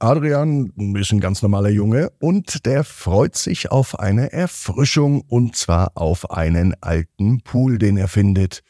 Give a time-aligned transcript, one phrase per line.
[0.00, 5.92] Adrian ist ein ganz normaler Junge und der freut sich auf eine Erfrischung und zwar
[5.96, 8.62] auf einen alten Pool, den er findet.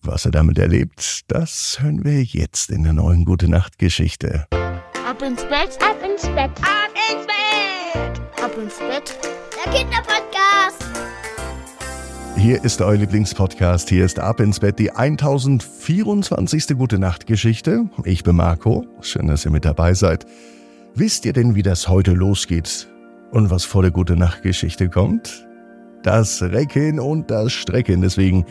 [0.00, 4.46] Was er damit erlebt, das hören wir jetzt in der neuen Gute Nacht Geschichte.
[4.50, 9.18] Ab ins Bett, ab ins Bett, ab ins Bett, ab ins Bett.
[9.62, 10.99] Der Kinderpodcast.
[12.40, 13.90] Hier ist euer Lieblingspodcast.
[13.90, 16.68] Hier ist Ab ins Bett die 1024.
[16.68, 17.84] Gute Nacht Geschichte.
[18.04, 18.86] Ich bin Marco.
[19.02, 20.24] Schön, dass ihr mit dabei seid.
[20.94, 22.88] Wisst ihr denn, wie das heute losgeht?
[23.30, 25.46] Und was vor der Gute Nacht Geschichte kommt?
[26.02, 28.00] Das Recken und das Strecken.
[28.00, 28.46] Deswegen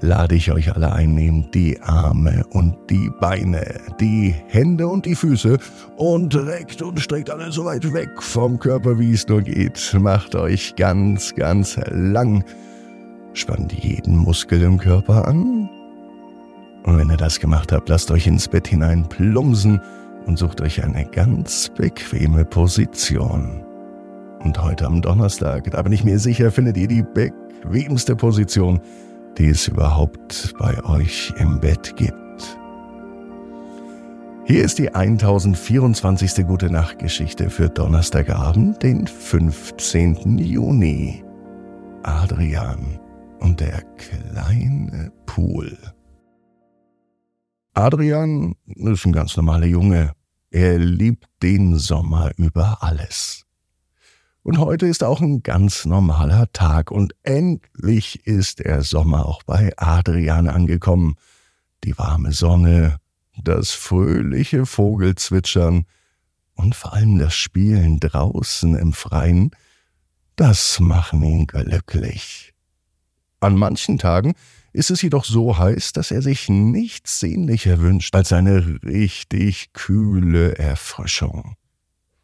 [0.00, 5.14] lade ich euch alle ein, nehmt die Arme und die Beine, die Hände und die
[5.14, 5.58] Füße
[5.98, 9.94] und reckt und streckt alle so weit weg vom Körper, wie es nur geht.
[10.00, 12.42] Macht euch ganz, ganz lang
[13.34, 15.68] Spannt jeden Muskel im Körper an.
[16.84, 19.80] Und wenn ihr das gemacht habt, lasst euch ins Bett hinein plumsen
[20.26, 23.64] und sucht euch eine ganz bequeme Position.
[24.38, 28.80] Und heute am Donnerstag, da bin ich mir sicher, findet ihr die bequemste Position,
[29.36, 32.14] die es überhaupt bei euch im Bett gibt.
[34.44, 36.46] Hier ist die 1024.
[36.46, 40.38] Gute Nacht Geschichte für Donnerstagabend, den 15.
[40.38, 41.24] Juni.
[42.02, 43.00] Adrian
[43.40, 45.76] und der kleine Pool.
[47.74, 50.12] Adrian ist ein ganz normaler Junge.
[50.50, 53.44] Er liebt den Sommer über alles.
[54.44, 59.72] Und heute ist auch ein ganz normaler Tag und endlich ist der Sommer auch bei
[59.76, 61.16] Adrian angekommen.
[61.82, 62.98] Die warme Sonne,
[63.42, 65.86] das fröhliche Vogelzwitschern
[66.54, 69.50] und vor allem das Spielen draußen im Freien,
[70.36, 72.53] das machen ihn glücklich.
[73.44, 74.32] An manchen Tagen
[74.72, 80.56] ist es jedoch so heiß, dass er sich nichts sehnlicher wünscht als eine richtig kühle
[80.56, 81.54] Erfrischung.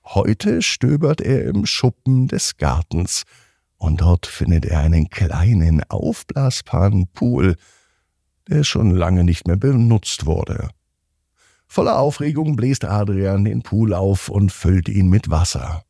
[0.02, 3.24] Heute stöbert er im Schuppen des Gartens,
[3.76, 7.56] und dort findet er einen kleinen aufblasbaren Pool,
[8.48, 10.70] der schon lange nicht mehr benutzt wurde.
[11.66, 15.84] Voller Aufregung bläst Adrian den Pool auf und füllt ihn mit Wasser.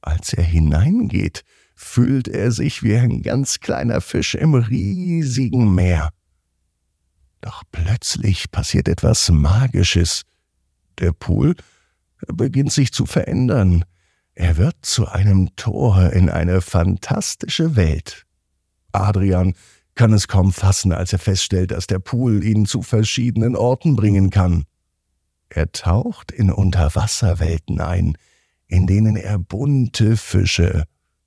[0.00, 1.42] Als er hineingeht,
[1.74, 6.10] fühlt er sich wie ein ganz kleiner Fisch im riesigen Meer.
[7.40, 10.22] Doch plötzlich passiert etwas Magisches.
[10.98, 11.54] Der Pool
[12.26, 13.84] beginnt sich zu verändern.
[14.34, 18.24] Er wird zu einem Tor in eine fantastische Welt.
[18.92, 19.54] Adrian
[19.94, 24.30] kann es kaum fassen, als er feststellt, dass der Pool ihn zu verschiedenen Orten bringen
[24.30, 24.64] kann.
[25.48, 28.16] Er taucht in Unterwasserwelten ein,
[28.66, 30.84] in denen er bunte Fische,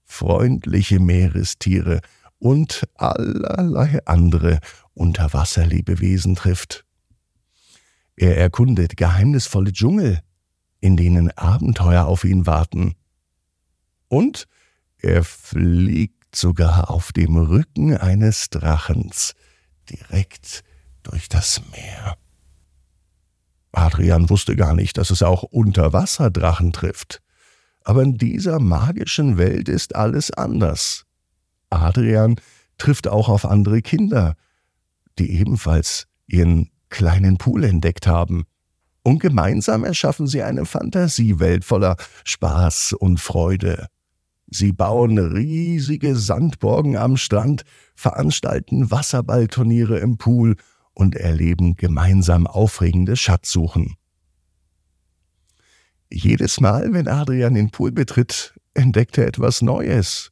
[0.07, 2.01] freundliche Meerestiere
[2.39, 4.59] und allerlei andere
[4.93, 6.85] Unterwasserlebewesen trifft.
[8.15, 10.21] Er erkundet geheimnisvolle Dschungel,
[10.79, 12.95] in denen Abenteuer auf ihn warten.
[14.07, 14.47] Und
[14.97, 19.33] er fliegt sogar auf dem Rücken eines Drachens
[19.89, 20.63] direkt
[21.03, 22.17] durch das Meer.
[23.71, 27.21] Adrian wusste gar nicht, dass es auch Unterwasserdrachen trifft.
[27.87, 31.05] Aber in dieser magischen Welt ist alles anders.
[31.69, 32.35] Adrian
[32.77, 34.35] trifft auch auf andere Kinder,
[35.17, 38.43] die ebenfalls ihren kleinen Pool entdeckt haben.
[39.03, 41.95] Und gemeinsam erschaffen sie eine Fantasiewelt voller
[42.25, 43.87] Spaß und Freude.
[44.47, 47.63] Sie bauen riesige Sandborgen am Strand,
[47.95, 50.57] veranstalten Wasserballturniere im Pool
[50.93, 53.95] und erleben gemeinsam aufregende Schatzsuchen.
[56.09, 60.31] Jedes Mal, wenn Adrian den Pool betritt, entdeckt er etwas Neues.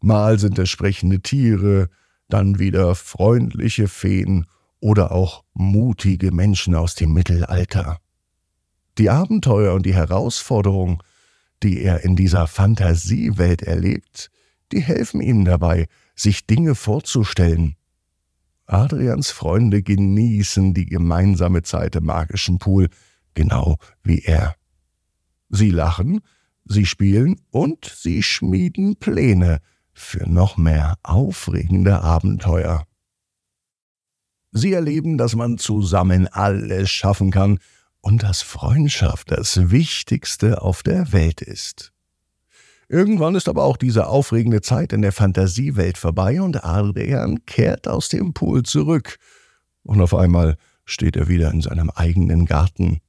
[0.00, 1.88] Mal sind es sprechende Tiere,
[2.28, 4.46] dann wieder freundliche Feen
[4.80, 7.98] oder auch mutige Menschen aus dem Mittelalter.
[8.98, 11.02] Die Abenteuer und die Herausforderung,
[11.62, 14.30] die er in dieser Fantasiewelt erlebt,
[14.72, 17.76] die helfen ihm dabei, sich Dinge vorzustellen.
[18.66, 22.88] Adrians Freunde genießen die gemeinsame Zeit im magischen Pool,
[23.34, 24.55] genau wie er.
[25.48, 26.20] Sie lachen,
[26.64, 29.60] sie spielen und sie schmieden Pläne
[29.92, 32.86] für noch mehr aufregende Abenteuer.
[34.52, 37.58] Sie erleben, dass man zusammen alles schaffen kann
[38.00, 41.92] und dass Freundschaft das Wichtigste auf der Welt ist.
[42.88, 48.08] Irgendwann ist aber auch diese aufregende Zeit in der Fantasiewelt vorbei und Adrian kehrt aus
[48.08, 49.18] dem Pool zurück.
[49.82, 53.00] Und auf einmal steht er wieder in seinem eigenen Garten.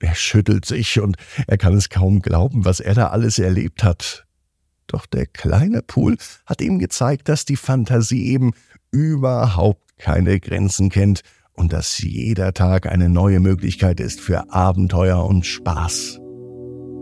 [0.00, 1.16] Er schüttelt sich und
[1.46, 4.26] er kann es kaum glauben, was er da alles erlebt hat.
[4.86, 6.16] Doch der kleine Pool
[6.46, 8.52] hat ihm gezeigt, dass die Fantasie eben
[8.90, 11.20] überhaupt keine Grenzen kennt
[11.52, 16.18] und dass jeder Tag eine neue Möglichkeit ist für Abenteuer und Spaß.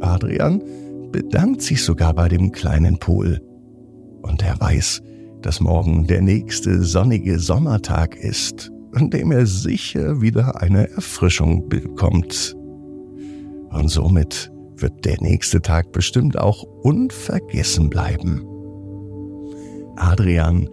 [0.01, 0.63] Adrian
[1.13, 3.41] bedankt sich sogar bei dem kleinen Pool.
[4.23, 5.01] Und er weiß,
[5.41, 12.58] dass morgen der nächste sonnige Sommertag ist, an dem er sicher wieder eine Erfrischung bekommt.
[13.79, 18.45] Und somit wird der nächste Tag bestimmt auch unvergessen bleiben.
[19.95, 20.69] Adrian,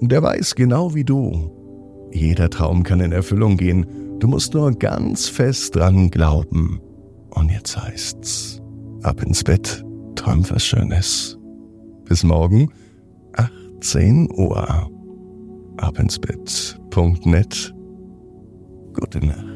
[0.00, 2.08] der weiß genau wie du.
[2.12, 3.86] Jeder Traum kann in Erfüllung gehen.
[4.20, 6.80] Du musst nur ganz fest dran glauben.
[7.30, 8.62] Und jetzt heißt's,
[9.02, 11.38] ab ins Bett, träum was Schönes.
[12.06, 12.72] Bis morgen,
[13.34, 14.90] 18 Uhr.
[15.76, 17.74] Ab ins Bett.net.
[18.94, 19.55] Gute Nacht.